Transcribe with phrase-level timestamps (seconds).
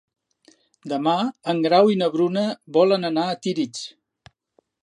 [0.93, 1.13] Demà
[1.53, 2.47] en Grau i na Bruna
[2.79, 3.87] volen anar a Tírig.